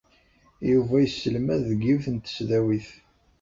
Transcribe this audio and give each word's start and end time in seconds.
Yuba 0.71 0.95
yesselmad 0.99 1.59
deg 1.69 1.79
yiwet 1.83 2.05
n 2.09 2.15
tesdawit. 2.17 2.89